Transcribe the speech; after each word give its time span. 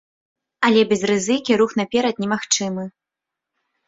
Але 0.69 0.81
без 0.93 1.01
рызыкі 1.11 1.57
рух 1.61 1.71
наперад 1.81 2.15
немагчымы. 2.23 2.87